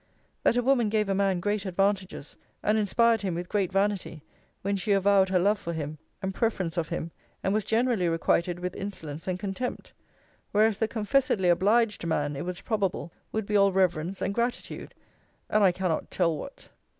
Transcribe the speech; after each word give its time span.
That 0.41 0.57
a 0.57 0.63
woman 0.63 0.89
gave 0.89 1.09
a 1.09 1.13
man 1.13 1.39
great 1.39 1.63
advantages, 1.63 2.35
and 2.63 2.75
inspired 2.75 3.21
him 3.21 3.35
with 3.35 3.47
great 3.47 3.71
vanity, 3.71 4.23
when 4.63 4.75
she 4.75 4.93
avowed 4.93 5.29
her 5.29 5.37
love 5.37 5.59
for 5.59 5.73
him, 5.73 5.99
and 6.23 6.33
preference 6.33 6.75
of 6.75 6.89
him; 6.89 7.11
and 7.43 7.53
was 7.53 7.63
generally 7.63 8.09
requited 8.09 8.59
with 8.59 8.75
insolence 8.75 9.27
and 9.27 9.37
contempt: 9.37 9.93
whereas 10.53 10.79
the 10.79 10.87
confessedly 10.87 11.49
obliged 11.49 12.03
man, 12.07 12.35
it 12.35 12.45
was 12.45 12.61
probable, 12.61 13.11
would 13.31 13.45
be 13.45 13.55
all 13.55 13.71
reverence 13.71 14.23
and 14.23 14.33
gratitude' 14.33 14.95
and 15.51 15.63
I 15.63 15.71
cannot 15.71 16.09
tell 16.09 16.35
what. 16.35 16.69